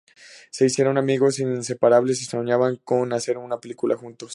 [0.49, 4.29] Se hicieron amigos inseparables y soñaban con hacer una película juntos.